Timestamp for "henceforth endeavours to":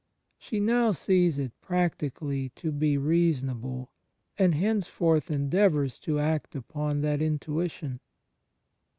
4.55-6.17